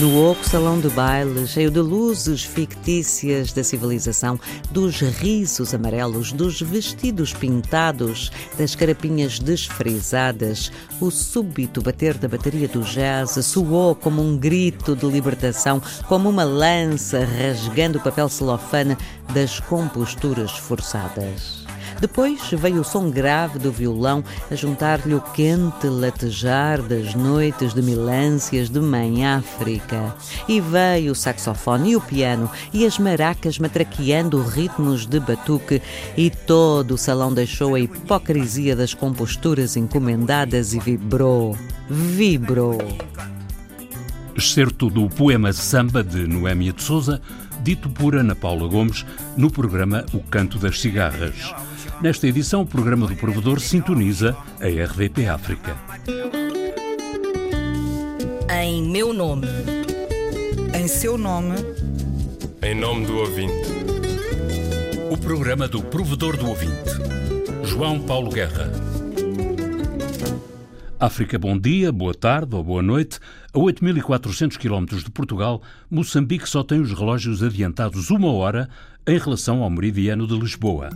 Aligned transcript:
No 0.00 0.30
oco 0.30 0.48
salão 0.48 0.78
de 0.78 0.88
baile, 0.90 1.44
cheio 1.48 1.72
de 1.72 1.80
luzes 1.80 2.44
fictícias 2.44 3.52
da 3.52 3.64
civilização, 3.64 4.38
dos 4.70 5.00
risos 5.00 5.74
amarelos, 5.74 6.30
dos 6.30 6.60
vestidos 6.60 7.32
pintados, 7.32 8.30
das 8.56 8.76
carapinhas 8.76 9.40
desfrisadas, 9.40 10.70
o 11.00 11.10
súbito 11.10 11.82
bater 11.82 12.16
da 12.16 12.28
bateria 12.28 12.68
do 12.68 12.82
jazz 12.82 13.44
soou 13.44 13.96
como 13.96 14.22
um 14.22 14.36
grito 14.36 14.94
de 14.94 15.06
libertação, 15.06 15.82
como 16.06 16.28
uma 16.28 16.44
lança 16.44 17.24
rasgando 17.24 17.98
o 17.98 18.02
papel 18.02 18.28
celofane 18.28 18.96
das 19.34 19.58
composturas 19.58 20.52
forçadas. 20.52 21.67
Depois 22.00 22.40
veio 22.52 22.80
o 22.80 22.84
som 22.84 23.10
grave 23.10 23.58
do 23.58 23.72
violão 23.72 24.22
a 24.50 24.54
juntar-lhe 24.54 25.14
o 25.14 25.20
quente 25.20 25.86
latejar 25.86 26.80
das 26.80 27.14
noites 27.14 27.74
de 27.74 27.82
milâncias 27.82 28.68
de 28.68 28.80
Mãe 28.80 29.26
África. 29.26 30.14
E 30.48 30.60
veio 30.60 31.12
o 31.12 31.14
saxofone 31.14 31.90
e 31.90 31.96
o 31.96 32.00
piano 32.00 32.50
e 32.72 32.86
as 32.86 32.98
maracas 32.98 33.58
matraqueando 33.58 34.42
ritmos 34.42 35.06
de 35.06 35.18
batuque 35.18 35.82
e 36.16 36.30
todo 36.30 36.94
o 36.94 36.98
salão 36.98 37.32
deixou 37.32 37.74
a 37.74 37.80
hipocrisia 37.80 38.76
das 38.76 38.94
composturas 38.94 39.76
encomendadas 39.76 40.74
e 40.74 40.78
vibrou. 40.78 41.56
Vibrou. 41.88 42.78
Excerto 44.36 44.88
do 44.88 45.08
poema 45.08 45.52
Samba 45.52 46.04
de 46.04 46.26
Noémia 46.28 46.72
de 46.72 46.80
Souza, 46.80 47.20
dito 47.60 47.90
por 47.90 48.14
Ana 48.14 48.36
Paula 48.36 48.68
Gomes 48.68 49.04
no 49.36 49.50
programa 49.50 50.06
O 50.12 50.20
Canto 50.20 50.58
das 50.58 50.80
Cigarras. 50.80 51.52
Nesta 52.00 52.28
edição, 52.28 52.62
o 52.62 52.66
programa 52.66 53.08
do 53.08 53.16
provedor 53.16 53.58
sintoniza 53.58 54.36
a 54.60 54.66
RDP 54.66 55.26
África. 55.26 55.76
Em 58.62 58.88
meu 58.88 59.12
nome. 59.12 59.48
Em 60.78 60.86
seu 60.86 61.18
nome. 61.18 61.56
Em 62.62 62.74
nome 62.74 63.04
do 63.04 63.16
ouvinte. 63.16 63.52
O 65.10 65.18
programa 65.18 65.66
do 65.66 65.82
provedor 65.82 66.36
do 66.36 66.48
ouvinte. 66.48 66.88
João 67.64 68.00
Paulo 68.00 68.30
Guerra. 68.30 68.70
África, 71.00 71.36
bom 71.36 71.58
dia, 71.58 71.90
boa 71.90 72.14
tarde 72.14 72.54
ou 72.54 72.62
boa 72.62 72.82
noite. 72.82 73.18
A 73.52 73.58
8.400 73.58 74.56
km 74.56 74.96
de 74.96 75.10
Portugal, 75.10 75.62
Moçambique 75.90 76.48
só 76.48 76.62
tem 76.62 76.80
os 76.80 76.92
relógios 76.92 77.42
adiantados 77.42 78.10
uma 78.10 78.32
hora 78.32 78.68
em 79.04 79.18
relação 79.18 79.62
ao 79.62 79.70
meridiano 79.70 80.26
de 80.26 80.38
Lisboa. 80.38 80.90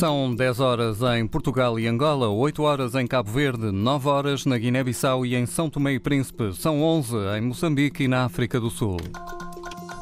São 0.00 0.34
10 0.34 0.60
horas 0.60 1.02
em 1.02 1.26
Portugal 1.26 1.78
e 1.78 1.86
Angola, 1.86 2.26
8 2.26 2.62
horas 2.62 2.94
em 2.94 3.06
Cabo 3.06 3.30
Verde, 3.30 3.70
9 3.70 4.08
horas 4.08 4.46
na 4.46 4.56
Guiné-Bissau 4.56 5.26
e 5.26 5.36
em 5.36 5.44
São 5.44 5.68
Tomé 5.68 5.92
e 5.92 6.00
Príncipe, 6.00 6.54
são 6.54 6.82
11 6.82 7.16
em 7.36 7.42
Moçambique 7.42 8.04
e 8.04 8.08
na 8.08 8.24
África 8.24 8.58
do 8.58 8.70
Sul. 8.70 8.96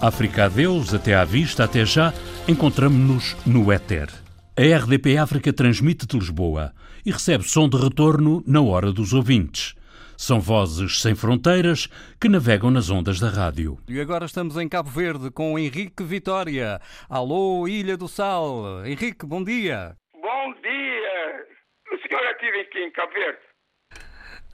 África 0.01 0.45
a 0.45 0.49
Deus, 0.49 0.95
até 0.95 1.17
à 1.17 1.25
vista, 1.25 1.65
até 1.65 1.85
já, 1.85 2.15
encontramos-nos 2.47 3.37
no 3.45 3.73
éter. 3.73 4.09
A 4.57 4.63
RDP 4.63 5.19
África 5.19 5.53
transmite 5.53 6.07
de 6.07 6.17
Lisboa 6.17 6.73
e 7.05 7.11
recebe 7.11 7.43
som 7.43 7.69
de 7.69 7.77
retorno 7.77 8.41
na 8.47 8.61
hora 8.61 8.93
dos 8.93 9.13
ouvintes. 9.13 9.75
São 10.21 10.41
vozes 10.41 11.01
sem 11.01 11.15
fronteiras 11.15 11.87
que 12.21 12.29
navegam 12.29 12.73
nas 12.73 12.91
ondas 12.91 13.21
da 13.21 13.29
rádio. 13.29 13.79
E 13.89 14.01
agora 14.01 14.25
estamos 14.25 14.57
em 14.57 14.69
Cabo 14.69 14.91
Verde 14.91 15.31
com 15.31 15.57
Henrique 15.57 16.03
Vitória. 16.03 16.81
Alô, 17.09 17.69
Ilha 17.69 17.97
do 17.97 18.09
Sal. 18.09 18.85
Henrique, 18.85 19.25
bom 19.25 19.45
dia. 19.45 19.97
Bom 20.21 20.55
dia. 20.55 21.47
O 21.93 21.99
senhor 21.99 22.27
ativa 22.27 22.61
aqui 22.63 22.81
em 22.81 22.91
Cabo 22.91 23.13
Verde? 23.13 23.39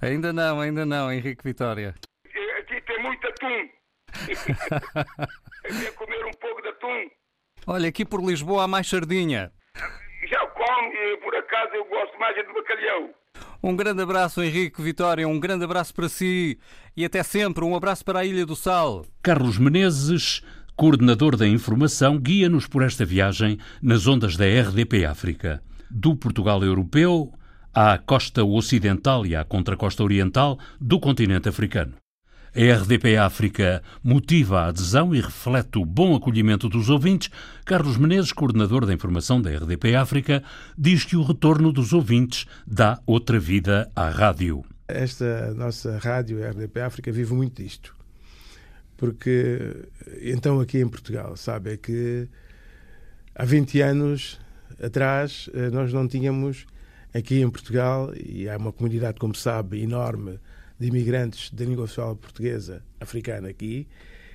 Ainda 0.03 0.35
não, 0.35 0.61
ainda 0.61 0.85
não, 0.85 1.11
Henrique 1.11 1.43
Vitória. 1.43 1.95
Aqui 2.59 2.81
tem 2.83 3.03
muito 3.03 3.27
atum. 3.27 3.69
Eu 5.65 5.81
quero 5.81 5.95
comer 5.95 6.27
um 6.27 6.33
pouco 6.33 6.61
de 6.61 6.69
atum. 6.69 7.11
Olha, 7.67 7.89
aqui 7.89 8.05
por 8.05 8.23
Lisboa 8.23 8.65
há 8.65 8.69
mais 8.69 8.87
sardinha. 8.87 9.51
Já 10.29 10.47
como 10.47 10.93
e 10.93 11.17
por 11.23 11.35
acaso 11.35 11.75
eu 11.75 11.87
gosto 11.87 12.19
mais 12.19 12.37
é 12.37 12.43
do 12.43 12.53
bacalhau. 12.53 13.24
Um 13.67 13.75
grande 13.75 14.03
abraço, 14.03 14.43
Henrique 14.43 14.83
Vitória, 14.83 15.27
um 15.27 15.41
grande 15.41 15.65
abraço 15.65 15.95
para 15.95 16.07
si 16.07 16.59
e 16.95 17.03
até 17.03 17.23
sempre. 17.23 17.65
Um 17.65 17.75
abraço 17.75 18.05
para 18.05 18.19
a 18.19 18.25
Ilha 18.27 18.45
do 18.45 18.55
Sal. 18.55 19.07
Carlos 19.23 19.57
Menezes, 19.57 20.43
coordenador 20.77 21.35
da 21.35 21.49
informação, 21.49 22.19
guia-nos 22.19 22.67
por 22.67 22.83
esta 22.83 23.07
viagem 23.07 23.59
nas 23.81 24.07
ondas 24.07 24.37
da 24.37 24.45
RDP 24.45 25.07
África. 25.07 25.63
Do 25.91 26.15
Portugal 26.15 26.63
europeu 26.63 27.33
à 27.73 27.97
costa 27.97 28.45
ocidental 28.45 29.25
e 29.25 29.35
à 29.35 29.43
contracosta 29.43 30.05
oriental 30.05 30.59
do 30.79 31.01
continente 31.01 31.49
africano. 31.49 31.95
A 32.57 32.61
RDP 32.73 33.17
África 33.17 33.83
motiva 34.01 34.61
a 34.61 34.69
adesão 34.69 35.13
e 35.13 35.21
reflete 35.21 35.77
o 35.77 35.85
bom 35.85 36.15
acolhimento 36.15 36.69
dos 36.69 36.89
ouvintes. 36.89 37.29
Carlos 37.65 37.97
Menezes, 37.97 38.33
coordenador 38.33 38.87
da 38.87 38.95
informação 38.95 39.43
da 39.43 39.51
RDP 39.51 39.97
África, 39.97 40.41
diz 40.79 41.03
que 41.03 41.17
o 41.17 41.25
retorno 41.25 41.73
dos 41.73 41.93
ouvintes 41.93 42.47
dá 42.65 43.01
outra 43.05 43.41
vida 43.41 43.91
à 43.97 44.09
rádio. 44.09 44.65
Esta 44.87 45.53
nossa 45.55 45.99
rádio, 45.99 46.47
a 46.47 46.51
RDP 46.51 46.81
África, 46.81 47.11
vive 47.11 47.35
muito 47.35 47.61
disto. 47.61 47.93
Porque, 48.97 49.75
então, 50.23 50.61
aqui 50.61 50.79
em 50.79 50.87
Portugal, 50.87 51.37
sabe, 51.37 51.73
é 51.73 51.77
que 51.77 52.29
há 53.35 53.45
20 53.45 53.81
anos 53.81 54.39
atrás 54.81 55.51
nós 55.73 55.93
não 55.93 56.07
tínhamos 56.07 56.67
aqui 57.13 57.41
em 57.41 57.51
Portugal, 57.51 58.13
e 58.15 58.49
há 58.49 58.57
uma 58.57 58.73
comunidade, 58.73 59.19
como 59.19 59.35
sabe, 59.35 59.83
enorme 59.83 60.39
de 60.79 60.89
imigrantes 60.89 61.51
da 61.51 61.65
língua 61.65 61.85
oficial 61.85 62.17
portuguesa 62.17 62.83
africana 63.01 63.49
aqui, 63.49 63.87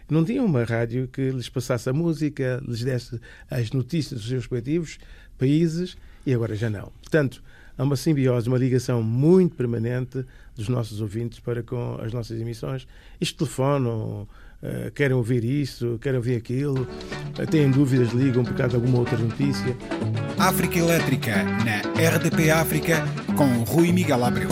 não 0.10 0.26
tinham 0.26 0.46
uma 0.46 0.64
rádio 0.64 1.08
que 1.08 1.30
lhes 1.30 1.50
passasse 1.50 1.88
a 1.90 1.94
música, 1.94 2.62
lhes 2.68 2.84
desse 2.84 3.20
as 3.50 3.72
notícias 3.72 4.20
dos 4.20 4.30
seus 4.30 4.44
respectivos 4.44 4.98
países 5.38 5.98
e 6.26 6.34
agora 6.34 6.56
já 6.56 6.70
não. 6.70 6.92
Portanto, 7.02 7.44
há 7.78 7.84
uma 7.84 7.96
simbiose, 7.96 8.48
uma 8.48 8.58
ligação 8.58 9.04
muito 9.04 9.56
permanente 9.56 10.26
dos 10.56 10.68
nossos 10.68 11.00
ouvintes 11.00 11.40
para 11.40 11.64
com 11.64 12.00
as 12.02 12.12
nossas 12.12 12.40
emissões. 12.42 12.88
Isto 13.22 13.46
telefonam, 13.46 14.28
uh, 14.64 14.92
querem 14.94 15.16
ouvir 15.16 15.44
isso, 15.44 15.98
querem 16.02 16.18
ouvir 16.18 16.36
aquilo, 16.36 16.82
uh, 16.82 17.48
têm 17.50 17.70
dúvidas, 17.70 18.10
ligam 18.10 18.44
por 18.44 18.54
causa 18.56 18.72
de 18.72 18.76
alguma 18.76 19.00
outra 19.00 19.18
notícia. 19.18 19.78
África 20.38 20.80
Elétrica, 20.80 21.44
na 21.44 21.80
RDP 22.10 22.50
África, 22.50 22.98
com 23.38 23.64
Rui 23.64 23.92
Miguel 23.92 24.24
Abreu. 24.24 24.50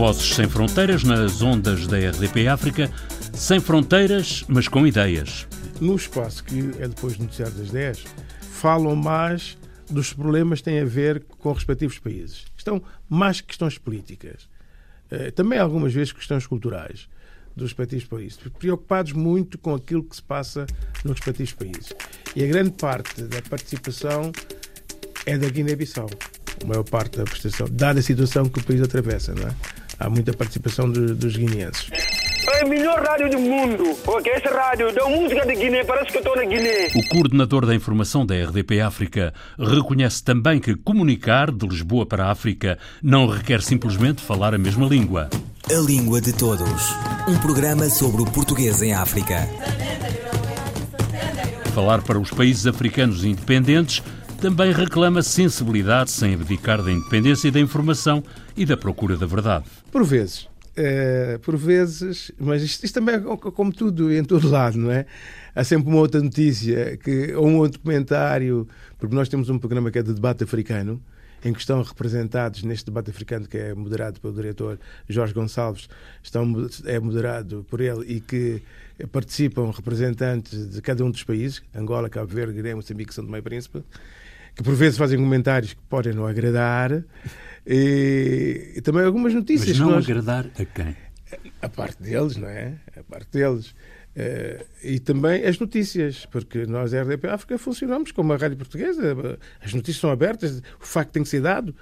Vozes 0.00 0.34
sem 0.34 0.48
fronteiras 0.48 1.04
nas 1.04 1.42
ondas 1.42 1.86
da 1.86 1.98
RDP 1.98 2.48
África, 2.48 2.90
sem 3.34 3.60
fronteiras, 3.60 4.46
mas 4.48 4.66
com 4.66 4.86
ideias. 4.86 5.46
No 5.78 5.94
espaço 5.94 6.42
que 6.42 6.58
é 6.78 6.88
depois 6.88 7.18
do 7.18 7.24
Noticiário 7.24 7.54
das 7.54 7.70
10, 7.70 8.04
falam 8.40 8.96
mais 8.96 9.58
dos 9.90 10.14
problemas 10.14 10.60
que 10.60 10.64
têm 10.64 10.80
a 10.80 10.86
ver 10.86 11.22
com 11.38 11.50
os 11.50 11.58
respectivos 11.58 11.98
países. 11.98 12.46
Estão 12.56 12.82
mais 13.10 13.42
questões 13.42 13.76
políticas. 13.76 14.48
Também 15.34 15.58
algumas 15.58 15.92
vezes 15.92 16.14
questões 16.14 16.46
culturais 16.46 17.06
dos 17.54 17.68
respectivos 17.68 18.06
países, 18.06 18.38
preocupados 18.58 19.12
muito 19.12 19.58
com 19.58 19.74
aquilo 19.74 20.02
que 20.02 20.16
se 20.16 20.22
passa 20.22 20.64
nos 21.04 21.18
respectivos 21.18 21.52
países. 21.52 21.92
E 22.34 22.42
a 22.42 22.46
grande 22.46 22.70
parte 22.70 23.24
da 23.24 23.42
participação 23.42 24.32
é 25.26 25.36
da 25.36 25.50
Guiné-Bissau. 25.50 26.08
A 26.64 26.66
maior 26.66 26.84
parte 26.84 27.18
da 27.18 27.24
prestação, 27.24 27.66
dada 27.70 28.00
a 28.00 28.02
situação 28.02 28.48
que 28.48 28.60
o 28.60 28.64
país 28.64 28.80
atravessa, 28.80 29.34
não 29.34 29.46
é? 29.46 29.54
Há 30.00 30.08
muita 30.08 30.32
participação 30.32 30.90
de, 30.90 31.12
dos 31.12 31.36
guineenses. 31.36 31.90
É 32.48 32.64
a 32.64 32.66
melhor 32.66 33.02
rádio 33.02 33.30
do 33.30 33.38
mundo. 33.38 33.94
Porque 34.02 34.30
essa 34.30 34.48
rádio 34.48 34.90
dá 34.94 35.06
música 35.06 35.44
de 35.44 35.54
Guiné, 35.54 35.84
parece 35.84 36.10
que 36.10 36.16
eu 36.16 36.22
estou 36.22 36.34
na 36.34 36.44
Guiné. 36.44 36.88
O 36.94 37.08
coordenador 37.10 37.66
da 37.66 37.74
informação 37.74 38.24
da 38.24 38.34
RDP 38.34 38.80
África 38.80 39.34
reconhece 39.58 40.24
também 40.24 40.58
que 40.58 40.74
comunicar 40.74 41.52
de 41.52 41.66
Lisboa 41.66 42.06
para 42.06 42.24
a 42.24 42.30
África 42.30 42.78
não 43.02 43.26
requer 43.26 43.60
simplesmente 43.60 44.22
falar 44.22 44.54
a 44.54 44.58
mesma 44.58 44.86
língua. 44.86 45.28
A 45.68 45.80
Língua 45.86 46.18
de 46.18 46.32
Todos. 46.32 46.90
Um 47.28 47.38
programa 47.38 47.88
sobre 47.90 48.22
o 48.22 48.24
português 48.24 48.80
em 48.80 48.94
África. 48.94 49.46
Falar 51.74 52.00
para 52.02 52.18
os 52.18 52.30
países 52.30 52.66
africanos 52.66 53.22
independentes 53.22 54.02
também 54.40 54.72
reclama 54.72 55.22
sensibilidade 55.22 56.10
sem 56.10 56.32
abdicar 56.32 56.82
da 56.82 56.90
independência 56.90 57.52
da 57.52 57.60
informação 57.60 58.24
e 58.56 58.64
da 58.64 58.74
procura 58.74 59.14
da 59.14 59.26
verdade. 59.26 59.66
Por 59.92 60.02
vezes. 60.02 60.48
É, 60.74 61.36
por 61.42 61.58
vezes, 61.58 62.32
mas 62.38 62.62
isto, 62.62 62.84
isto, 62.84 62.94
também 62.94 63.16
é 63.16 63.18
como 63.18 63.70
tudo 63.70 64.10
em 64.10 64.24
todo 64.24 64.48
lado, 64.48 64.78
não 64.78 64.90
é? 64.90 65.04
Há 65.54 65.62
sempre 65.62 65.90
uma 65.90 65.98
outra 65.98 66.22
notícia 66.22 66.96
que, 66.96 67.34
ou 67.34 67.46
um 67.46 67.58
outro 67.58 67.80
comentário, 67.80 68.66
porque 68.98 69.14
nós 69.14 69.28
temos 69.28 69.50
um 69.50 69.58
programa 69.58 69.90
que 69.90 69.98
é 69.98 70.02
de 70.02 70.14
debate 70.14 70.42
africano, 70.44 71.02
em 71.44 71.52
que 71.52 71.60
estão 71.60 71.82
representados 71.82 72.62
neste 72.62 72.86
debate 72.86 73.10
africano 73.10 73.46
que 73.46 73.58
é 73.58 73.74
moderado 73.74 74.20
pelo 74.20 74.32
diretor 74.32 74.78
Jorge 75.06 75.34
Gonçalves, 75.34 75.86
estão, 76.22 76.46
é 76.86 76.98
moderado 76.98 77.66
por 77.68 77.82
ele 77.82 78.06
e 78.06 78.20
que 78.20 78.62
participam 79.12 79.70
representantes 79.70 80.70
de 80.70 80.80
cada 80.80 81.04
um 81.04 81.10
dos 81.10 81.24
países, 81.24 81.62
Angola, 81.74 82.08
Cabo 82.08 82.32
Verde, 82.32 82.54
Guiné, 82.54 82.74
Moçambique, 82.74 83.12
São 83.12 83.24
Tomé 83.24 83.38
e 83.38 83.42
Príncipe, 83.42 83.82
que 84.54 84.62
por 84.62 84.74
vezes 84.74 84.98
fazem 84.98 85.18
comentários 85.18 85.74
que 85.74 85.82
podem 85.88 86.12
não 86.12 86.26
agradar, 86.26 87.04
e, 87.66 88.72
e 88.76 88.80
também 88.80 89.04
algumas 89.04 89.34
notícias. 89.34 89.78
Mas 89.78 89.78
não 89.78 89.90
nós, 89.90 90.04
agradar 90.04 90.46
a 90.58 90.64
quem? 90.64 90.96
A 91.62 91.68
parte 91.68 92.02
deles, 92.02 92.36
não 92.36 92.48
é? 92.48 92.74
A 92.96 93.02
parte 93.02 93.30
deles. 93.30 93.74
Uh, 94.16 94.64
e 94.82 94.98
também 94.98 95.44
as 95.44 95.58
notícias, 95.58 96.26
porque 96.26 96.66
nós, 96.66 96.92
a 96.92 97.02
RDP 97.02 97.28
África, 97.28 97.56
funcionamos 97.58 98.10
como 98.10 98.32
a 98.32 98.36
rádio 98.36 98.56
portuguesa. 98.56 99.38
As 99.62 99.72
notícias 99.72 99.98
são 99.98 100.10
abertas, 100.10 100.60
o 100.80 100.84
facto 100.84 101.12
tem 101.12 101.22
que 101.22 101.28
ser 101.28 101.42
dado. 101.42 101.74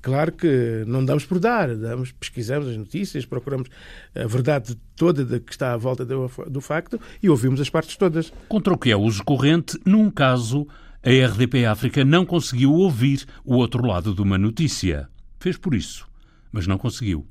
Claro 0.00 0.30
que 0.32 0.84
não 0.86 1.04
damos 1.04 1.24
por 1.24 1.40
dar, 1.40 1.74
damos, 1.74 2.12
pesquisamos 2.12 2.68
as 2.68 2.76
notícias, 2.76 3.26
procuramos 3.26 3.68
a 4.14 4.26
verdade 4.26 4.76
toda 4.94 5.24
de 5.24 5.40
que 5.40 5.50
está 5.50 5.72
à 5.72 5.76
volta 5.76 6.04
do, 6.04 6.30
do 6.48 6.60
facto 6.60 7.00
e 7.20 7.28
ouvimos 7.28 7.60
as 7.60 7.68
partes 7.68 7.96
todas. 7.96 8.32
Contra 8.48 8.72
o 8.72 8.78
que 8.78 8.90
é 8.90 8.96
uso 8.96 9.24
corrente, 9.24 9.76
num 9.84 10.08
caso, 10.08 10.68
a 11.02 11.10
RDP 11.10 11.66
África 11.66 12.04
não 12.04 12.24
conseguiu 12.24 12.72
ouvir 12.72 13.24
o 13.44 13.56
outro 13.56 13.86
lado 13.86 14.14
de 14.14 14.22
uma 14.22 14.38
notícia. 14.38 15.08
Fez 15.38 15.56
por 15.56 15.74
isso, 15.74 16.06
mas 16.52 16.66
não 16.66 16.78
conseguiu. 16.78 17.26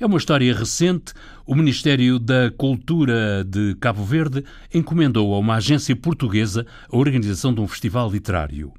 É 0.00 0.06
uma 0.06 0.18
história 0.18 0.54
recente. 0.54 1.12
O 1.44 1.54
Ministério 1.54 2.18
da 2.18 2.50
Cultura 2.50 3.44
de 3.44 3.74
Cabo 3.80 4.04
Verde 4.04 4.44
encomendou 4.72 5.34
a 5.34 5.38
uma 5.38 5.56
agência 5.56 5.96
portuguesa 5.96 6.64
a 6.90 6.96
organização 6.96 7.52
de 7.52 7.60
um 7.60 7.66
festival 7.66 8.10
literário. 8.10 8.72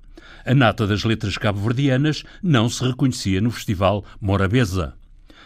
A 0.46 0.56
nata 0.56 0.88
das 0.88 1.04
letras 1.04 1.38
cabo-verdianas 1.38 2.24
não 2.42 2.70
se 2.70 2.84
reconhecia 2.84 3.42
no 3.42 3.52
festival 3.52 4.06
Morabeza. 4.22 4.94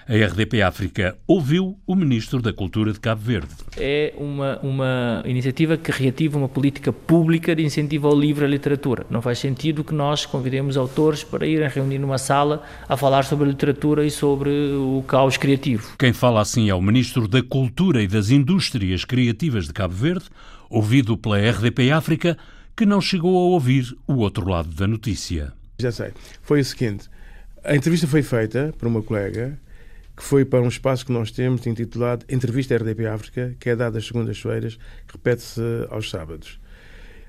A 0.07 0.13
RDP 0.13 0.61
África 0.61 1.17
ouviu 1.25 1.79
o 1.87 1.95
Ministro 1.95 2.41
da 2.41 2.51
Cultura 2.51 2.91
de 2.91 2.99
Cabo 2.99 3.21
Verde. 3.21 3.47
É 3.77 4.13
uma, 4.17 4.59
uma 4.59 5.23
iniciativa 5.25 5.77
que 5.77 5.91
reativa 5.91 6.37
uma 6.37 6.49
política 6.49 6.91
pública 6.91 7.55
de 7.55 7.63
incentivo 7.63 8.07
ao 8.07 8.19
livro 8.19 8.43
e 8.43 8.47
à 8.47 8.49
literatura. 8.49 9.05
Não 9.09 9.21
faz 9.21 9.39
sentido 9.39 9.81
que 9.81 9.93
nós 9.93 10.25
convidemos 10.25 10.75
autores 10.75 11.23
para 11.23 11.47
irem 11.47 11.69
reunir 11.69 11.99
numa 11.99 12.17
sala 12.17 12.63
a 12.87 12.97
falar 12.97 13.23
sobre 13.23 13.45
a 13.45 13.51
literatura 13.51 14.05
e 14.05 14.11
sobre 14.11 14.49
o 14.49 15.03
caos 15.07 15.37
criativo. 15.37 15.95
Quem 15.97 16.11
fala 16.11 16.41
assim 16.41 16.69
é 16.69 16.75
o 16.75 16.81
Ministro 16.81 17.25
da 17.25 17.41
Cultura 17.41 18.03
e 18.03 18.07
das 18.07 18.29
Indústrias 18.29 19.05
Criativas 19.05 19.67
de 19.67 19.73
Cabo 19.73 19.93
Verde, 19.93 20.25
ouvido 20.69 21.17
pela 21.17 21.37
RDP 21.37 21.91
África, 21.91 22.37
que 22.75 22.85
não 22.85 22.99
chegou 22.99 23.37
a 23.37 23.53
ouvir 23.53 23.95
o 24.05 24.15
outro 24.15 24.49
lado 24.49 24.69
da 24.69 24.85
notícia. 24.85 25.53
Já 25.79 25.93
sei. 25.93 26.11
Foi 26.41 26.59
o 26.59 26.65
seguinte: 26.65 27.07
a 27.63 27.73
entrevista 27.73 28.05
foi 28.05 28.21
feita 28.21 28.73
por 28.77 28.87
uma 28.87 29.01
colega 29.01 29.57
que 30.15 30.23
foi 30.23 30.45
para 30.45 30.61
um 30.61 30.67
espaço 30.67 31.05
que 31.05 31.11
nós 31.11 31.31
temos 31.31 31.65
intitulado 31.65 32.25
Entrevista 32.29 32.75
RDP 32.75 33.07
África, 33.07 33.55
que 33.59 33.69
é 33.69 33.75
dada 33.75 33.97
às 33.97 34.05
segundas-feiras, 34.05 34.77
repete-se 35.07 35.61
aos 35.89 36.09
sábados. 36.09 36.59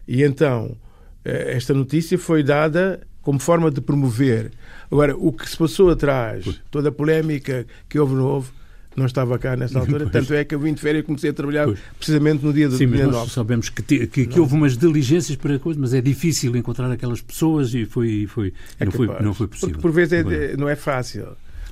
E 0.06 0.22
então, 0.22 0.76
eh, 1.24 1.54
esta 1.56 1.72
notícia 1.72 2.18
foi 2.18 2.42
dada 2.42 3.00
como 3.22 3.38
forma 3.38 3.70
de 3.70 3.80
promover. 3.80 4.52
Agora, 4.90 5.16
o 5.16 5.32
que 5.32 5.48
se 5.48 5.56
passou 5.56 5.90
atrás, 5.90 6.60
toda 6.70 6.90
a 6.90 6.92
polémica 6.92 7.66
que 7.88 7.98
houve 7.98 8.14
no 8.14 8.26
houve, 8.26 8.50
não 8.94 9.06
estava 9.06 9.38
cá 9.38 9.56
nessa 9.56 9.78
altura, 9.80 10.08
tanto 10.10 10.34
é 10.34 10.44
que 10.44 10.54
eu 10.54 10.60
vim 10.60 10.74
de 10.74 10.80
férias 10.80 11.02
e 11.02 11.06
comecei 11.06 11.30
a 11.30 11.32
trabalhar 11.32 11.64
pois. 11.64 11.80
precisamente 11.96 12.44
no 12.44 12.52
dia 12.52 12.68
do 12.68 12.76
Sim, 12.76 12.86
dia 12.86 13.06
mas 13.06 13.14
nós 13.14 13.32
sabemos 13.32 13.70
que, 13.70 14.06
que, 14.06 14.26
que, 14.26 14.38
houve 14.38 14.54
umas 14.54 14.76
diligências 14.76 15.36
para 15.36 15.58
coisas, 15.58 15.80
mas 15.80 15.94
é 15.94 16.02
difícil 16.02 16.54
encontrar 16.54 16.90
aquelas 16.92 17.22
pessoas 17.22 17.74
e 17.74 17.86
foi, 17.86 18.26
foi, 18.28 18.52
é 18.78 18.84
não, 18.84 18.92
foi 18.92 19.06
não 19.06 19.32
foi 19.32 19.48
possível. 19.48 19.70
Porque 19.70 19.82
por 19.82 19.90
vezes 19.90 20.12
é, 20.12 20.56
não 20.56 20.68
é 20.68 20.76
fácil. 20.76 21.28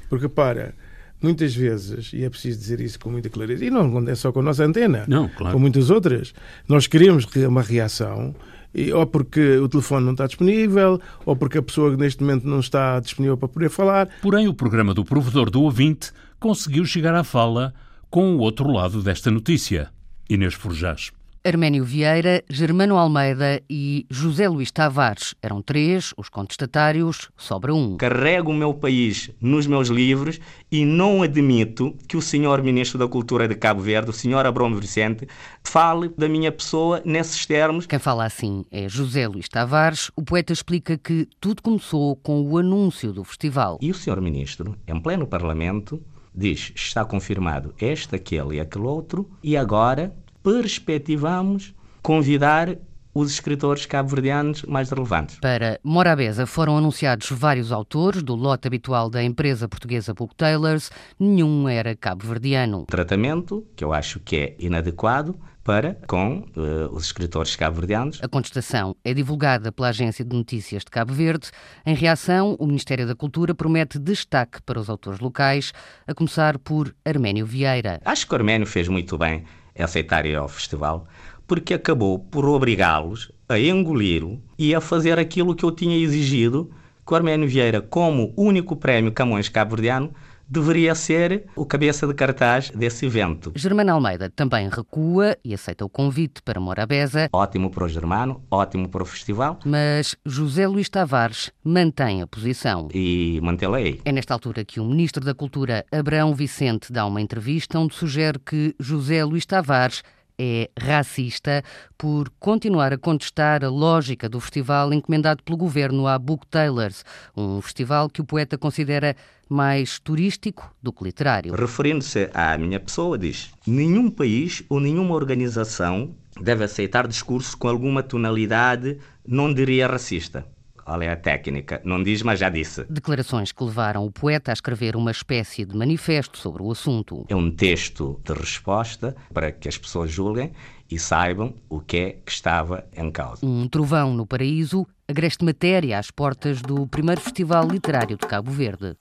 Porque, 0.08 0.28
para, 0.28 0.74
muitas 1.22 1.54
vezes, 1.54 2.12
e 2.12 2.24
é 2.24 2.30
preciso 2.30 2.58
dizer 2.58 2.80
isso 2.80 2.98
com 2.98 3.10
muita 3.10 3.30
clareza, 3.30 3.64
e 3.64 3.70
não 3.70 3.86
acontece 3.86 4.22
só 4.22 4.32
com 4.32 4.40
a 4.40 4.42
nossa 4.42 4.64
antena, 4.64 5.04
não, 5.08 5.28
claro. 5.28 5.54
com 5.54 5.60
muitas 5.60 5.90
outras, 5.90 6.34
nós 6.68 6.86
queremos 6.86 7.26
uma 7.46 7.62
reação, 7.62 8.34
e, 8.74 8.92
ou 8.92 9.06
porque 9.06 9.58
o 9.58 9.68
telefone 9.68 10.04
não 10.04 10.12
está 10.12 10.26
disponível, 10.26 11.00
ou 11.24 11.36
porque 11.36 11.58
a 11.58 11.62
pessoa 11.62 11.96
neste 11.96 12.22
momento 12.22 12.46
não 12.46 12.60
está 12.60 12.98
disponível 13.00 13.36
para 13.36 13.48
poder 13.48 13.70
falar. 13.70 14.08
Porém, 14.20 14.48
o 14.48 14.54
programa 14.54 14.94
do 14.94 15.04
provedor 15.04 15.50
do 15.50 15.62
ouvinte 15.62 16.10
conseguiu 16.40 16.84
chegar 16.84 17.14
à 17.14 17.22
fala 17.22 17.74
com 18.10 18.34
o 18.34 18.38
outro 18.38 18.70
lado 18.70 19.02
desta 19.02 19.30
notícia. 19.30 19.90
Inês 20.28 20.54
Forjás. 20.54 21.12
Arménio 21.44 21.84
Vieira, 21.84 22.44
Germano 22.48 22.96
Almeida 22.96 23.60
e 23.68 24.06
José 24.08 24.48
Luís 24.48 24.70
Tavares. 24.70 25.34
Eram 25.42 25.60
três 25.60 26.14
os 26.16 26.28
contestatários, 26.28 27.30
sobra 27.36 27.74
um. 27.74 27.96
Carrego 27.96 28.52
o 28.52 28.54
meu 28.54 28.72
país 28.72 29.28
nos 29.40 29.66
meus 29.66 29.88
livros 29.88 30.38
e 30.70 30.84
não 30.84 31.22
admito 31.22 31.96
que 32.06 32.16
o 32.16 32.22
senhor 32.22 32.62
Ministro 32.62 32.96
da 32.96 33.08
Cultura 33.08 33.48
de 33.48 33.56
Cabo 33.56 33.80
Verde, 33.80 34.10
o 34.10 34.12
senhor 34.12 34.46
Abrão 34.46 34.72
Vicente, 34.74 35.26
fale 35.64 36.08
da 36.16 36.28
minha 36.28 36.52
pessoa 36.52 37.02
nesses 37.04 37.44
termos. 37.44 37.86
Quem 37.86 37.98
fala 37.98 38.24
assim 38.24 38.64
é 38.70 38.88
José 38.88 39.26
Luís 39.26 39.48
Tavares. 39.48 40.12
O 40.14 40.22
poeta 40.22 40.52
explica 40.52 40.96
que 40.96 41.26
tudo 41.40 41.60
começou 41.60 42.14
com 42.14 42.40
o 42.42 42.56
anúncio 42.56 43.12
do 43.12 43.24
festival. 43.24 43.78
E 43.82 43.90
o 43.90 43.94
senhor 43.94 44.20
Ministro, 44.20 44.76
em 44.86 45.00
pleno 45.00 45.26
Parlamento, 45.26 46.00
diz 46.34 46.72
está 46.74 47.04
confirmado 47.04 47.74
este, 47.80 48.14
aquele 48.14 48.56
e 48.56 48.60
aquele 48.60 48.84
outro, 48.84 49.28
e 49.42 49.56
agora 49.56 50.14
perspectivamos 50.42 51.74
convidar 52.02 52.76
os 53.14 53.30
escritores 53.30 53.84
cabo-verdianos 53.84 54.62
mais 54.62 54.90
relevantes. 54.90 55.38
Para 55.38 55.78
Morabeza 55.84 56.46
foram 56.46 56.78
anunciados 56.78 57.30
vários 57.30 57.70
autores 57.70 58.22
do 58.22 58.34
lote 58.34 58.66
habitual 58.66 59.10
da 59.10 59.22
empresa 59.22 59.68
portuguesa 59.68 60.14
Book 60.14 60.34
Tailors, 60.34 60.90
nenhum 61.18 61.68
era 61.68 61.94
cabo-verdiano. 61.94 62.86
Tratamento 62.86 63.66
que 63.76 63.84
eu 63.84 63.92
acho 63.92 64.18
que 64.20 64.36
é 64.36 64.56
inadequado 64.58 65.38
para 65.62 65.96
com 66.08 66.38
uh, 66.56 66.92
os 66.92 67.04
escritores 67.04 67.54
cabo-verdianos. 67.54 68.18
A 68.22 68.28
contestação 68.28 68.96
é 69.04 69.14
divulgada 69.14 69.70
pela 69.70 69.88
Agência 69.88 70.24
de 70.24 70.34
Notícias 70.34 70.82
de 70.82 70.90
Cabo 70.90 71.12
Verde. 71.12 71.50
Em 71.86 71.94
reação, 71.94 72.56
o 72.58 72.66
Ministério 72.66 73.06
da 73.06 73.14
Cultura 73.14 73.54
promete 73.54 73.98
destaque 73.98 74.60
para 74.62 74.80
os 74.80 74.90
autores 74.90 75.20
locais, 75.20 75.72
a 76.06 76.14
começar 76.14 76.58
por 76.58 76.92
Arménio 77.04 77.46
Vieira. 77.46 78.00
Acho 78.04 78.26
que 78.26 78.32
o 78.32 78.36
Arménio 78.36 78.66
fez 78.66 78.88
muito 78.88 79.16
bem 79.16 79.44
em 79.74 79.82
aceitar 79.82 80.26
ir 80.26 80.36
ao 80.36 80.48
festival, 80.48 81.06
porque 81.46 81.74
acabou 81.74 82.18
por 82.18 82.44
obrigá-los 82.44 83.32
a 83.48 83.58
engoli-lo 83.58 84.40
e 84.58 84.74
a 84.74 84.80
fazer 84.80 85.18
aquilo 85.18 85.54
que 85.54 85.64
eu 85.64 85.70
tinha 85.70 85.96
exigido 85.96 86.70
que 87.06 87.12
o 87.12 87.16
Arménio 87.16 87.48
Vieira, 87.48 87.80
como 87.80 88.32
único 88.36 88.76
prémio 88.76 89.12
Camões 89.12 89.48
Cabo-Verdiano, 89.48 90.12
deveria 90.48 90.94
ser 90.94 91.46
o 91.56 91.64
cabeça 91.64 92.06
de 92.06 92.14
cartaz 92.14 92.70
desse 92.70 93.06
evento. 93.06 93.52
Germano 93.54 93.92
Almeida 93.92 94.30
também 94.30 94.68
recua 94.68 95.36
e 95.44 95.54
aceita 95.54 95.84
o 95.84 95.88
convite 95.88 96.42
para 96.42 96.60
Morabeza. 96.60 97.28
Ótimo 97.32 97.70
para 97.70 97.84
o 97.84 97.88
Germano, 97.88 98.42
ótimo 98.50 98.88
para 98.88 99.02
o 99.02 99.06
festival. 99.06 99.58
Mas 99.64 100.16
José 100.24 100.66
Luís 100.66 100.88
Tavares 100.88 101.50
mantém 101.64 102.22
a 102.22 102.26
posição. 102.26 102.88
E 102.92 103.40
mantê-la 103.42 103.78
aí. 103.78 104.00
É 104.04 104.12
nesta 104.12 104.34
altura 104.34 104.64
que 104.64 104.80
o 104.80 104.84
Ministro 104.84 105.24
da 105.24 105.34
Cultura, 105.34 105.84
Abrão 105.90 106.34
Vicente, 106.34 106.92
dá 106.92 107.06
uma 107.06 107.20
entrevista 107.20 107.78
onde 107.78 107.94
sugere 107.94 108.38
que 108.38 108.74
José 108.78 109.24
Luís 109.24 109.46
Tavares 109.46 110.02
é 110.38 110.70
racista 110.78 111.62
por 111.96 112.28
continuar 112.40 112.92
a 112.92 112.98
contestar 112.98 113.64
a 113.64 113.68
lógica 113.68 114.28
do 114.28 114.40
festival 114.40 114.92
encomendado 114.92 115.42
pelo 115.42 115.56
governo 115.56 116.06
à 116.06 116.18
Book 116.18 116.46
Tailors, 116.48 117.04
um 117.36 117.60
festival 117.60 118.08
que 118.08 118.20
o 118.20 118.24
poeta 118.24 118.58
considera 118.58 119.14
mais 119.52 119.98
turístico 119.98 120.74
do 120.82 120.92
que 120.92 121.04
literário. 121.04 121.54
Referindo-se 121.54 122.30
à 122.32 122.56
minha 122.56 122.80
pessoa, 122.80 123.18
diz: 123.18 123.50
nenhum 123.66 124.10
país 124.10 124.62
ou 124.68 124.80
nenhuma 124.80 125.14
organização 125.14 126.14
deve 126.40 126.64
aceitar 126.64 127.06
discursos 127.06 127.54
com 127.54 127.68
alguma 127.68 128.02
tonalidade, 128.02 128.98
não 129.26 129.52
diria 129.52 129.86
racista. 129.86 130.46
Olha 130.84 131.12
a 131.12 131.16
técnica, 131.16 131.80
não 131.84 132.02
diz, 132.02 132.22
mas 132.22 132.40
já 132.40 132.48
disse. 132.48 132.84
Declarações 132.90 133.52
que 133.52 133.62
levaram 133.62 134.04
o 134.04 134.10
poeta 134.10 134.50
a 134.50 134.54
escrever 134.54 134.96
uma 134.96 135.12
espécie 135.12 135.64
de 135.64 135.76
manifesto 135.76 136.38
sobre 136.38 136.60
o 136.62 136.72
assunto. 136.72 137.24
É 137.28 137.36
um 137.36 137.50
texto 137.50 138.20
de 138.24 138.32
resposta 138.32 139.14
para 139.32 139.52
que 139.52 139.68
as 139.68 139.78
pessoas 139.78 140.10
julguem 140.10 140.52
e 140.90 140.98
saibam 140.98 141.54
o 141.68 141.80
que 141.80 141.96
é 141.96 142.10
que 142.26 142.32
estava 142.32 142.84
em 142.96 143.10
causa. 143.10 143.46
Um 143.46 143.68
trovão 143.68 144.12
no 144.12 144.26
paraíso, 144.26 144.84
agreste 145.06 145.44
matéria 145.44 145.98
às 145.98 146.10
portas 146.10 146.60
do 146.60 146.86
primeiro 146.88 147.20
Festival 147.20 147.68
Literário 147.68 148.16
de 148.16 148.26
Cabo 148.26 148.50
Verde. 148.50 148.96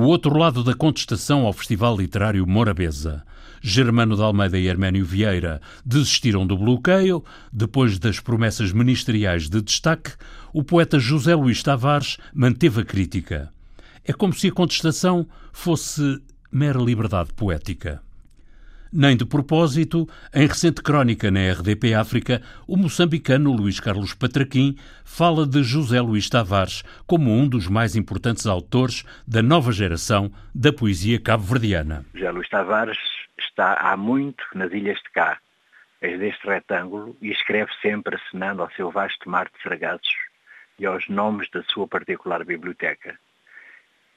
O 0.00 0.04
outro 0.04 0.34
lado 0.38 0.64
da 0.64 0.72
contestação 0.72 1.44
ao 1.44 1.52
Festival 1.52 1.94
Literário 1.94 2.46
Morabeza. 2.46 3.22
Germano 3.60 4.16
de 4.16 4.22
Almeida 4.22 4.58
e 4.58 4.66
Herménio 4.66 5.04
Vieira 5.04 5.60
desistiram 5.84 6.46
do 6.46 6.56
bloqueio. 6.56 7.22
Depois 7.52 7.98
das 7.98 8.18
promessas 8.18 8.72
ministeriais 8.72 9.50
de 9.50 9.60
destaque, 9.60 10.12
o 10.54 10.64
poeta 10.64 10.98
José 10.98 11.34
Luís 11.34 11.62
Tavares 11.62 12.16
manteve 12.32 12.80
a 12.80 12.84
crítica. 12.86 13.52
É 14.02 14.14
como 14.14 14.32
se 14.32 14.48
a 14.48 14.52
contestação 14.52 15.28
fosse 15.52 16.18
mera 16.50 16.80
liberdade 16.80 17.34
poética. 17.34 18.00
Nem 18.92 19.16
de 19.16 19.24
propósito, 19.24 20.08
em 20.34 20.48
recente 20.48 20.82
crónica 20.82 21.30
na 21.30 21.52
RDP 21.52 21.94
África, 21.94 22.42
o 22.66 22.76
moçambicano 22.76 23.52
Luís 23.52 23.78
Carlos 23.78 24.14
Patraquim 24.14 24.76
fala 25.04 25.46
de 25.46 25.62
José 25.62 26.00
Luís 26.00 26.28
Tavares 26.28 26.82
como 27.06 27.30
um 27.30 27.48
dos 27.48 27.68
mais 27.68 27.94
importantes 27.94 28.46
autores 28.46 29.04
da 29.24 29.42
nova 29.42 29.70
geração 29.70 30.32
da 30.52 30.72
poesia 30.72 31.20
cabo-verdiana. 31.20 32.04
José 32.14 32.32
Luís 32.32 32.48
Tavares 32.48 32.98
está 33.38 33.74
há 33.74 33.96
muito 33.96 34.44
nas 34.56 34.72
ilhas 34.72 34.98
de 34.98 35.10
cá. 35.10 35.38
és 36.00 36.18
deste 36.18 36.46
retângulo 36.48 37.16
e 37.20 37.30
escreve 37.30 37.70
sempre 37.80 38.16
acenando 38.16 38.62
ao 38.62 38.70
seu 38.72 38.90
vasto 38.90 39.28
mar 39.28 39.48
de 39.54 39.62
sargassos 39.62 40.16
e 40.78 40.86
aos 40.86 41.08
nomes 41.08 41.48
da 41.50 41.62
sua 41.62 41.86
particular 41.86 42.44
biblioteca. 42.44 43.16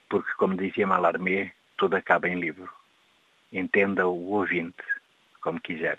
Porque, 0.09 0.31
como 0.37 0.55
dizia 0.55 0.87
Mallarmé, 0.87 1.51
tudo 1.77 1.95
acaba 1.95 2.27
em 2.27 2.39
livro. 2.39 2.69
Entenda 3.53 4.07
o 4.07 4.31
ouvinte 4.31 4.83
como 5.41 5.61
quiser. 5.61 5.97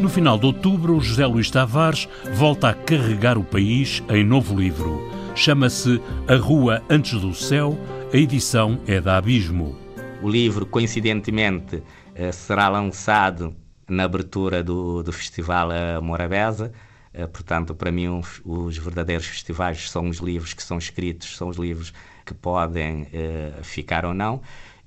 No 0.00 0.08
final 0.08 0.36
de 0.36 0.46
outubro, 0.46 0.98
José 1.00 1.24
Luís 1.24 1.50
Tavares 1.50 2.08
volta 2.34 2.70
a 2.70 2.74
carregar 2.74 3.38
o 3.38 3.44
país 3.44 4.02
em 4.08 4.24
novo 4.24 4.58
livro. 4.58 4.98
Chama-se 5.36 6.00
A 6.26 6.34
Rua 6.34 6.82
Antes 6.90 7.20
do 7.20 7.32
Céu, 7.32 7.78
a 8.12 8.16
edição 8.16 8.80
é 8.88 9.00
da 9.00 9.18
Abismo. 9.18 9.78
O 10.20 10.28
livro, 10.28 10.66
coincidentemente, 10.66 11.80
eh, 12.14 12.32
será 12.32 12.68
lançado 12.68 13.54
na 13.88 14.04
abertura 14.04 14.64
do, 14.64 15.02
do 15.02 15.12
Festival 15.12 15.68
Morabeza. 16.02 16.72
Eh, 17.12 17.26
portanto, 17.26 17.74
para 17.74 17.92
mim, 17.92 18.08
os 18.44 18.78
verdadeiros 18.78 19.26
festivais 19.26 19.90
são 19.90 20.08
os 20.08 20.18
livros 20.18 20.54
que 20.54 20.62
são 20.62 20.78
escritos, 20.78 21.36
são 21.36 21.48
os 21.48 21.56
livros 21.56 21.92
que 22.24 22.34
podem 22.34 23.06
eh, 23.12 23.52
ficar 23.62 24.04
ou 24.04 24.14
não. 24.14 24.40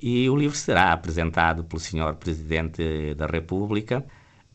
E 0.06 0.30
o 0.30 0.36
livro 0.36 0.58
será 0.58 0.92
apresentado 0.92 1.64
pelo 1.64 1.80
Sr. 1.80 2.16
Presidente 2.20 3.16
da 3.16 3.26
República 3.26 4.04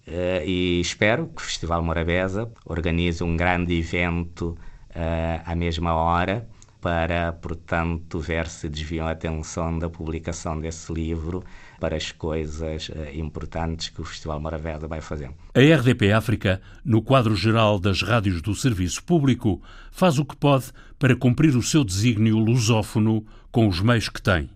Uh, 0.09 0.41
e 0.43 0.81
espero 0.81 1.27
que 1.27 1.43
o 1.43 1.45
Festival 1.45 1.83
Morabeza 1.83 2.51
organize 2.65 3.23
um 3.23 3.37
grande 3.37 3.79
evento 3.79 4.57
uh, 4.89 5.43
à 5.45 5.55
mesma 5.55 5.93
hora 5.93 6.49
para, 6.81 7.33
portanto, 7.35 8.19
ver 8.19 8.47
se 8.47 8.71
desviam 8.71 9.07
a 9.07 9.11
atenção 9.11 9.79
da 9.79 9.91
publicação 9.91 10.59
desse 10.59 10.91
livro 10.91 11.45
para 11.79 11.95
as 11.95 12.11
coisas 12.11 12.89
uh, 12.89 12.95
importantes 13.13 13.91
que 13.91 14.01
o 14.01 14.05
Festival 14.05 14.41
Morabeza 14.41 14.89
vai 14.89 15.03
fazer. 15.03 15.31
A 15.55 15.61
RDP 15.61 16.11
África, 16.11 16.63
no 16.83 17.03
quadro 17.03 17.37
geral 17.37 17.79
das 17.79 18.01
rádios 18.01 18.41
do 18.41 18.55
Serviço 18.55 19.05
Público, 19.05 19.61
faz 19.93 20.19
o 20.19 20.25
que 20.25 20.37
pode 20.37 20.73
para 20.99 21.15
cumprir 21.15 21.55
o 21.55 21.63
seu 21.63 21.85
desígnio 21.85 22.39
lusófono 22.39 23.27
com 23.53 23.69
os 23.69 23.83
meios 23.83 24.09
que 24.09 24.23
tem. 24.23 24.49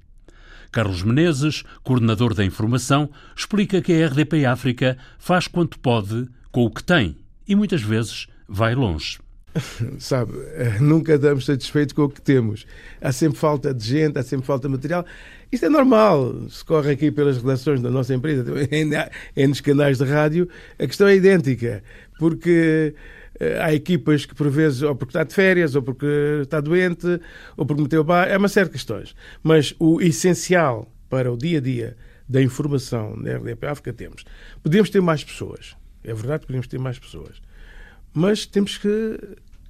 Carlos 0.72 1.02
Menezes, 1.02 1.62
coordenador 1.84 2.32
da 2.32 2.42
informação, 2.42 3.10
explica 3.36 3.82
que 3.82 3.92
a 3.92 4.06
RDP 4.08 4.46
África 4.46 4.96
faz 5.18 5.46
quanto 5.46 5.78
pode 5.78 6.26
com 6.50 6.64
o 6.64 6.70
que 6.70 6.82
tem 6.82 7.16
e 7.46 7.54
muitas 7.54 7.82
vezes 7.82 8.26
vai 8.48 8.74
longe. 8.74 9.18
Sabe, 9.98 10.32
nunca 10.80 11.18
damos 11.18 11.44
satisfeito 11.44 11.94
com 11.94 12.04
o 12.04 12.08
que 12.08 12.22
temos. 12.22 12.66
Há 13.00 13.12
sempre 13.12 13.38
falta 13.38 13.74
de 13.74 13.86
gente, 13.86 14.18
há 14.18 14.22
sempre 14.22 14.46
falta 14.46 14.66
de 14.66 14.72
material. 14.72 15.04
Isto 15.50 15.66
é 15.66 15.68
normal, 15.68 16.48
se 16.48 16.64
corre 16.64 16.92
aqui 16.92 17.10
pelas 17.10 17.36
redações 17.36 17.82
da 17.82 17.90
nossa 17.90 18.14
empresa, 18.14 18.42
é 19.36 19.46
nos 19.46 19.60
canais 19.60 19.98
de 19.98 20.04
rádio, 20.04 20.48
a 20.78 20.86
questão 20.86 21.06
é 21.06 21.16
idêntica, 21.16 21.82
porque 22.18 22.94
há 23.60 23.72
equipas 23.72 24.26
que, 24.26 24.34
por 24.34 24.48
vezes, 24.50 24.82
ou 24.82 24.94
porque 24.94 25.10
está 25.10 25.24
de 25.24 25.34
férias, 25.34 25.74
ou 25.74 25.82
porque 25.82 26.06
está 26.42 26.60
doente, 26.60 27.20
ou 27.56 27.66
porque 27.66 27.82
meteu 27.82 28.04
bar, 28.04 28.28
é 28.28 28.36
uma 28.36 28.48
série 28.48 28.66
de 28.66 28.72
questões. 28.72 29.14
Mas 29.42 29.74
o 29.78 30.00
essencial 30.00 30.90
para 31.08 31.32
o 31.32 31.36
dia 31.36 31.58
a 31.58 31.60
dia 31.60 31.96
da 32.28 32.42
informação 32.42 33.16
na 33.16 33.36
RDP 33.36 33.66
África 33.66 33.92
temos. 33.92 34.24
Podemos 34.62 34.88
ter 34.88 35.00
mais 35.00 35.22
pessoas, 35.22 35.76
é 36.02 36.14
verdade 36.14 36.40
que 36.40 36.46
podemos 36.46 36.66
ter 36.66 36.78
mais 36.78 36.98
pessoas, 36.98 37.42
mas 38.14 38.46
temos 38.46 38.78
que 38.78 39.18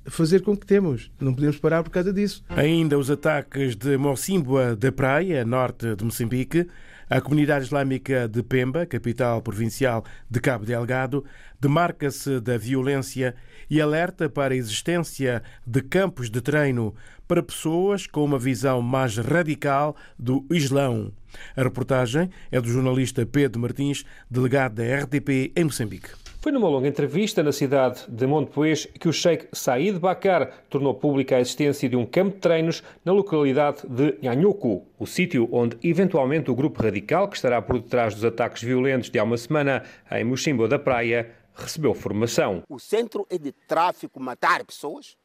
fazer 0.07 0.43
com 0.43 0.57
que 0.57 0.67
temos. 0.67 1.11
Não 1.21 1.35
podemos 1.35 1.59
parar 1.59 1.83
por 1.83 1.91
causa 1.91 2.13
disso. 2.13 2.45
Ainda 2.49 2.99
os 2.99 3.11
ataques 3.11 3.77
de 3.77 3.97
Mocimboa 3.97 4.75
da 4.77 4.91
Praia, 4.91 5.45
norte 5.45 5.95
de 5.95 6.05
Moçambique, 6.05 6.67
a 7.13 7.21
comunidade 7.21 7.67
islâmica 7.67 8.27
de 8.27 8.43
Pemba, 8.43 8.87
capital 8.87 9.43
provincial 9.43 10.03
de 10.31 10.41
Cabo 10.41 10.65
Delgado, 10.65 11.23
demarca-se 11.61 12.41
da 12.41 12.57
violência 12.57 13.35
e 13.69 13.83
alerta 13.83 14.31
para 14.31 14.55
a 14.55 14.57
existência 14.57 15.43
de 15.67 15.83
campos 15.83 16.31
de 16.31 16.41
treino 16.41 16.95
para 17.29 17.43
pessoas 17.43 18.07
com 18.07 18.25
uma 18.25 18.39
visão 18.39 18.81
mais 18.81 19.19
radical 19.19 19.95
do 20.19 20.47
Islão. 20.51 21.13
A 21.55 21.63
reportagem 21.63 22.31
é 22.51 22.59
do 22.59 22.69
jornalista 22.71 23.27
Pedro 23.27 23.61
Martins, 23.61 24.07
delegado 24.31 24.77
da 24.77 24.83
RTP 24.83 25.53
em 25.55 25.65
Moçambique. 25.65 26.22
Foi 26.43 26.51
numa 26.51 26.69
longa 26.69 26.89
entrevista 26.89 27.41
na 27.41 27.53
cidade 27.53 28.05
de 28.09 28.27
Montepuez 28.27 28.87
que 28.99 29.09
o 29.09 29.13
Sheikh 29.13 29.47
Said 29.53 30.01
Bakar 30.01 30.65
tornou 30.69 30.93
pública 30.93 31.37
a 31.37 31.41
existência 31.41 31.89
de 31.89 31.95
um 31.95 32.05
campo 32.05 32.35
de 32.35 32.41
treinos 32.41 32.83
na 33.05 33.13
localidade 33.13 33.87
de 33.87 34.19
Nhanhoku, 34.21 34.85
o 34.99 35.07
sítio 35.07 35.49
onde 35.53 35.79
eventualmente 35.85 36.51
o 36.51 36.55
grupo 36.57 36.83
radical 36.83 37.29
que 37.29 37.37
estará 37.37 37.63
por 37.63 37.79
detrás 37.79 38.17
dos 38.17 38.25
ataques 38.25 38.61
violentos 38.61 39.09
de 39.09 39.21
há 39.21 39.23
uma 39.23 39.37
semana 39.37 39.85
em 40.11 40.25
Mochimbo 40.25 40.67
da 40.67 40.81
Praia 40.81 41.33
recebeu 41.55 41.95
formação. 41.95 42.65
O 42.69 42.81
centro 42.81 43.25
é 43.31 43.39
de 43.39 43.53
tráfico, 43.53 44.19
matar 44.19 44.65
pessoas, 44.65 45.17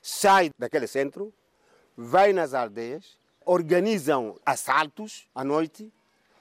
sai 0.00 0.50
daquele 0.56 0.86
centro, 0.86 1.34
vai 1.96 2.32
nas 2.32 2.54
aldeias, 2.54 3.18
organizam 3.44 4.36
assaltos 4.46 5.26
à 5.34 5.42
noite, 5.42 5.92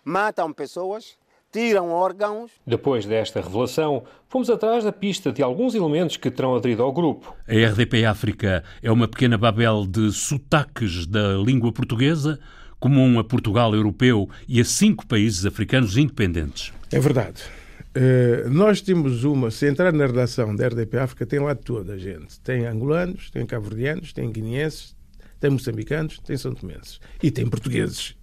matam 0.06 0.54
pessoas 0.54 1.18
tiram 1.52 1.90
órgãos. 1.90 2.52
Depois 2.66 3.06
desta 3.06 3.42
revelação, 3.42 4.04
fomos 4.28 4.50
atrás 4.50 4.84
da 4.84 4.92
pista 4.92 5.32
de 5.32 5.42
alguns 5.42 5.76
elementos 5.76 6.18
que 6.18 6.30
terão 6.30 6.56
aderido 6.56 6.84
ao 6.84 6.92
grupo. 6.92 7.36
A 7.48 7.54
RDP 7.54 8.06
África 8.06 8.64
é 8.82 8.92
uma 8.92 9.08
pequena 9.08 9.38
babel 9.38 9.86
de 9.86 10.12
sotaques 10.12 11.06
da 11.06 11.36
língua 11.38 11.72
portuguesa, 11.72 12.40
comum 12.80 13.20
a 13.20 13.24
Portugal 13.24 13.74
europeu 13.74 14.30
e 14.48 14.62
a 14.62 14.66
cinco 14.66 15.06
países 15.06 15.46
africanos 15.46 15.98
independentes. 15.98 16.72
É 16.92 17.00
verdade. 17.00 17.44
Uh, 17.90 18.50
nós 18.50 18.82
temos 18.82 19.24
uma, 19.24 19.50
se 19.50 19.68
entrar 19.68 19.92
na 19.92 20.06
redação 20.06 20.56
da 20.56 20.68
RDP 20.68 20.98
África, 21.00 21.26
tem 21.26 21.40
lá 21.40 21.56
toda 21.56 21.94
a 21.94 21.98
gente. 21.98 22.40
Tem 22.42 22.66
angolanos, 22.66 23.32
tem 23.32 23.46
cabo-verdianos, 23.46 24.14
tem 24.14 24.32
guineenses, 24.32 24.96
tem 25.40 25.50
moçambicanos, 25.50 26.20
tem 26.20 26.38
são 26.38 26.54
tomenses. 26.54 27.00
E 27.22 27.32
tem 27.32 27.48
portugueses. 27.48 28.16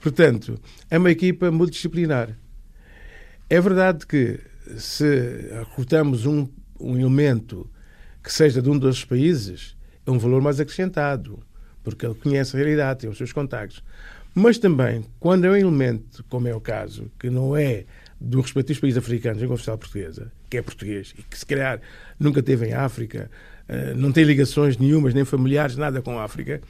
Portanto, 0.00 0.58
é 0.90 0.98
uma 0.98 1.10
equipa 1.10 1.50
multidisciplinar. 1.50 2.36
É 3.48 3.60
verdade 3.60 4.06
que 4.06 4.38
se 4.78 5.50
recrutamos 5.58 6.26
um, 6.26 6.48
um 6.78 6.96
elemento 6.96 7.68
que 8.22 8.32
seja 8.32 8.62
de 8.62 8.70
um 8.70 8.78
dos 8.78 9.04
países, 9.04 9.76
é 10.06 10.10
um 10.10 10.18
valor 10.18 10.40
mais 10.40 10.60
acrescentado, 10.60 11.40
porque 11.82 12.06
ele 12.06 12.14
conhece 12.14 12.54
a 12.54 12.58
realidade, 12.58 13.00
tem 13.00 13.10
os 13.10 13.16
seus 13.16 13.32
contactos. 13.32 13.82
Mas 14.34 14.58
também, 14.58 15.04
quando 15.18 15.46
é 15.46 15.50
um 15.50 15.56
elemento, 15.56 16.24
como 16.28 16.46
é 16.46 16.54
o 16.54 16.60
caso, 16.60 17.10
que 17.18 17.28
não 17.28 17.56
é 17.56 17.84
dos 18.20 18.42
respectivos 18.42 18.80
países 18.80 18.98
africanos 18.98 19.42
em 19.42 19.46
oficial 19.46 19.76
portuguesa, 19.76 20.30
que 20.48 20.58
é 20.58 20.62
português 20.62 21.14
e 21.18 21.22
que 21.22 21.38
se 21.38 21.46
calhar 21.46 21.80
nunca 22.18 22.42
teve 22.42 22.66
em 22.66 22.72
África, 22.72 23.30
eh, 23.66 23.94
não 23.94 24.12
tem 24.12 24.24
ligações 24.24 24.76
nenhumas, 24.76 25.14
nem 25.14 25.24
familiares, 25.24 25.76
nada 25.76 26.02
com 26.02 26.18
a 26.18 26.24
África, 26.24 26.60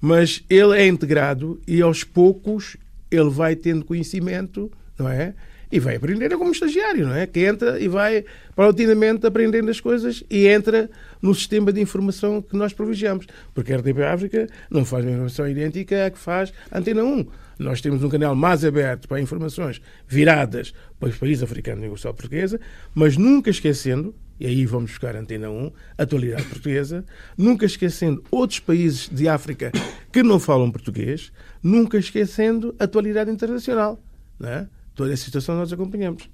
mas 0.00 0.42
ele 0.48 0.76
é 0.78 0.86
integrado 0.86 1.60
e 1.66 1.82
aos 1.82 2.02
poucos 2.04 2.76
ele 3.10 3.30
vai 3.30 3.56
tendo 3.56 3.84
conhecimento, 3.84 4.70
não 4.98 5.08
é? 5.08 5.34
E 5.72 5.78
vai 5.78 5.96
aprendendo 5.96 6.36
como 6.36 6.50
estagiário, 6.50 7.06
não 7.06 7.14
é? 7.14 7.26
Que 7.26 7.40
entra 7.40 7.78
e 7.78 7.86
vai 7.86 8.24
paulatinamente 8.56 9.24
aprendendo 9.24 9.70
as 9.70 9.80
coisas 9.80 10.24
e 10.28 10.48
entra 10.48 10.90
no 11.22 11.32
sistema 11.32 11.72
de 11.72 11.80
informação 11.80 12.42
que 12.42 12.56
nós 12.56 12.72
privilegiamos. 12.72 13.26
Porque 13.54 13.72
a 13.72 13.76
RTP 13.76 14.00
África 14.02 14.48
não 14.68 14.84
faz 14.84 15.04
uma 15.04 15.12
informação 15.12 15.48
idêntica 15.48 16.06
à 16.06 16.10
que 16.10 16.18
faz 16.18 16.52
a 16.70 16.78
Antena 16.78 17.04
1. 17.04 17.26
Nós 17.60 17.80
temos 17.80 18.02
um 18.02 18.08
canal 18.08 18.34
mais 18.34 18.64
aberto 18.64 19.06
para 19.06 19.20
informações 19.20 19.80
viradas 20.08 20.72
para 20.98 21.10
os 21.10 21.16
países 21.16 21.42
africanos 21.42 21.84
e 21.84 22.08
a 22.08 22.12
portuguesa, 22.12 22.58
mas 22.94 23.16
nunca 23.16 23.50
esquecendo 23.50 24.14
e 24.40 24.46
aí 24.46 24.64
vamos 24.64 24.92
buscar 24.92 25.14
a 25.14 25.20
Antena 25.20 25.50
1, 25.50 25.70
atualidade 25.98 26.44
portuguesa, 26.44 27.04
nunca 27.36 27.66
esquecendo 27.66 28.24
outros 28.30 28.58
países 28.58 29.06
de 29.12 29.28
África 29.28 29.70
que 30.10 30.22
não 30.22 30.40
falam 30.40 30.70
português, 30.70 31.30
nunca 31.62 31.98
esquecendo 31.98 32.74
a 32.78 32.84
atualidade 32.84 33.30
internacional. 33.30 34.02
Né? 34.38 34.66
Toda 34.94 35.12
essa 35.12 35.26
situação 35.26 35.56
nós 35.56 35.70
acompanhamos. 35.70 36.30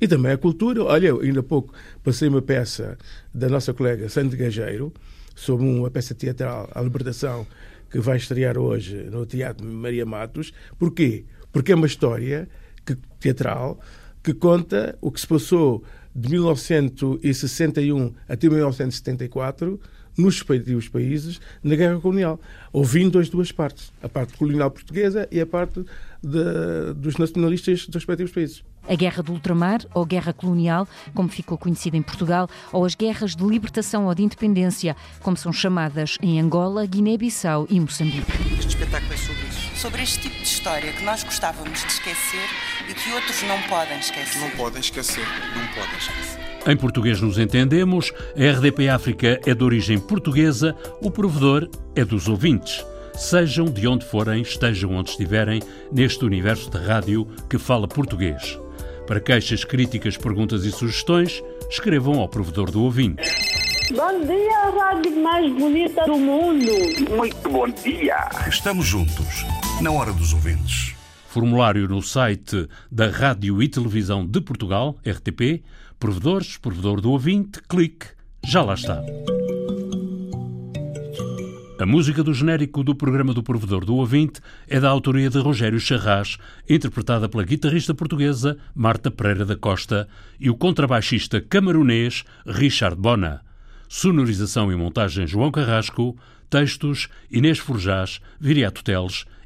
E 0.00 0.08
também 0.08 0.32
a 0.32 0.38
cultura. 0.38 0.82
Olha, 0.82 1.12
ainda 1.14 1.38
há 1.38 1.42
pouco 1.42 1.72
passei 2.02 2.28
uma 2.28 2.42
peça 2.42 2.98
da 3.32 3.48
nossa 3.48 3.72
colega 3.72 4.08
Sandy 4.08 4.36
Gageiro 4.36 4.92
sobre 5.36 5.64
uma 5.64 5.90
peça 5.90 6.16
teatral, 6.16 6.68
A 6.74 6.82
Libertação, 6.82 7.46
que 7.88 8.00
vai 8.00 8.16
estrear 8.16 8.58
hoje 8.58 8.96
no 9.10 9.24
Teatro 9.24 9.64
Maria 9.64 10.04
Matos. 10.04 10.52
Porquê? 10.76 11.24
Porque 11.52 11.70
é 11.70 11.74
uma 11.76 11.86
história 11.86 12.48
que, 12.84 12.96
teatral 13.20 13.80
que 14.28 14.34
conta 14.34 14.98
o 15.00 15.10
que 15.10 15.18
se 15.18 15.26
passou 15.26 15.82
de 16.14 16.28
1961 16.28 18.12
até 18.28 18.46
1974 18.46 19.80
nos 20.18 20.34
respectivos 20.34 20.86
países 20.86 21.40
na 21.62 21.74
guerra 21.74 21.98
colonial, 21.98 22.38
ouvindo 22.70 23.18
as 23.18 23.30
duas 23.30 23.50
partes, 23.50 23.90
a 24.02 24.08
parte 24.08 24.36
colonial 24.36 24.70
portuguesa 24.70 25.26
e 25.32 25.40
a 25.40 25.46
parte 25.46 25.82
de, 26.22 26.92
dos 26.94 27.16
nacionalistas 27.16 27.86
dos 27.86 27.94
respectivos 27.94 28.32
países. 28.32 28.62
A 28.86 28.94
Guerra 28.94 29.22
do 29.22 29.32
Ultramar, 29.32 29.80
ou 29.94 30.04
Guerra 30.04 30.34
Colonial, 30.34 30.86
como 31.14 31.30
ficou 31.30 31.56
conhecida 31.56 31.96
em 31.96 32.02
Portugal, 32.02 32.50
ou 32.70 32.84
as 32.84 32.94
Guerras 32.94 33.34
de 33.34 33.44
Libertação 33.44 34.06
ou 34.06 34.14
de 34.14 34.22
Independência, 34.22 34.94
como 35.22 35.38
são 35.38 35.54
chamadas 35.54 36.18
em 36.20 36.38
Angola, 36.38 36.84
Guiné-Bissau 36.84 37.66
e 37.70 37.80
Moçambique. 37.80 38.30
Este 38.58 38.68
espetáculo 38.68 39.14
é 39.14 39.16
sobre 39.16 39.46
isso. 39.48 39.67
Sobre 39.78 40.02
este 40.02 40.18
tipo 40.22 40.36
de 40.36 40.42
história 40.42 40.92
que 40.92 41.04
nós 41.04 41.22
gostávamos 41.22 41.78
de 41.78 41.86
esquecer 41.86 42.48
e 42.88 42.94
que 42.94 43.12
outros 43.12 43.40
não 43.44 43.62
podem 43.68 43.96
esquecer. 44.00 44.40
Não 44.40 44.50
podem 44.50 44.80
esquecer. 44.80 45.24
Não 45.54 45.66
podem 45.68 45.96
esquecer. 45.96 46.40
Em 46.66 46.76
português 46.76 47.20
nos 47.20 47.38
entendemos, 47.38 48.12
a 48.36 48.58
RDP 48.58 48.88
África 48.88 49.40
é 49.46 49.54
de 49.54 49.62
origem 49.62 50.00
portuguesa, 50.00 50.74
o 51.00 51.12
provedor 51.12 51.70
é 51.94 52.04
dos 52.04 52.26
ouvintes. 52.26 52.84
Sejam 53.14 53.66
de 53.66 53.86
onde 53.86 54.04
forem, 54.04 54.42
estejam 54.42 54.90
onde 54.94 55.10
estiverem, 55.10 55.62
neste 55.92 56.24
universo 56.24 56.68
de 56.68 56.78
rádio 56.78 57.24
que 57.48 57.56
fala 57.56 57.86
português. 57.86 58.58
Para 59.06 59.20
queixas, 59.20 59.62
críticas, 59.62 60.16
perguntas 60.16 60.64
e 60.64 60.72
sugestões, 60.72 61.40
escrevam 61.70 62.18
ao 62.18 62.28
provedor 62.28 62.68
do 62.72 62.82
ouvinte. 62.82 63.22
Bom 63.90 64.20
dia, 64.26 64.58
a 64.58 64.70
rádio 64.70 65.16
mais 65.22 65.50
bonita 65.52 66.04
do 66.04 66.18
mundo. 66.18 66.72
Muito 67.16 67.48
bom 67.48 67.68
dia. 67.68 68.28
Estamos 68.46 68.84
juntos, 68.84 69.46
na 69.80 69.92
hora 69.92 70.12
dos 70.12 70.32
ouvintes. 70.32 70.94
Formulário 71.28 71.86
no 71.88 72.02
site 72.02 72.68
da 72.90 73.08
Rádio 73.08 73.62
e 73.62 73.68
Televisão 73.68 74.26
de 74.26 74.40
Portugal, 74.40 74.98
RTP, 75.06 75.62
provedores, 76.00 76.56
provedor 76.56 77.00
do 77.00 77.12
ouvinte, 77.12 77.60
clique, 77.68 78.06
já 78.44 78.62
lá 78.62 78.74
está. 78.74 79.00
A 81.78 81.86
música 81.86 82.24
do 82.24 82.34
genérico 82.34 82.82
do 82.82 82.92
programa 82.92 83.32
do 83.32 83.40
Provedor 83.40 83.84
do 83.84 83.94
Ouvinte 83.94 84.40
é 84.66 84.80
da 84.80 84.88
autoria 84.88 85.30
de 85.30 85.38
Rogério 85.38 85.78
Charras, 85.78 86.36
interpretada 86.68 87.28
pela 87.28 87.44
guitarrista 87.44 87.94
portuguesa 87.94 88.58
Marta 88.74 89.12
Pereira 89.12 89.44
da 89.44 89.54
Costa 89.54 90.08
e 90.40 90.50
o 90.50 90.56
contrabaixista 90.56 91.40
camarunês 91.40 92.24
Richard 92.44 92.96
Bona. 92.96 93.42
Sonorização 93.88 94.72
e 94.72 94.76
montagem 94.76 95.24
João 95.24 95.52
Carrasco, 95.52 96.18
textos 96.50 97.08
Inês 97.30 97.58
Forjás, 97.58 98.20
Viriato 98.40 98.82
Teles 98.82 99.24